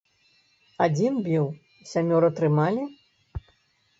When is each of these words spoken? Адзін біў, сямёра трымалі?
Адзін 0.85 1.19
біў, 1.27 1.45
сямёра 1.91 2.29
трымалі? 2.39 2.83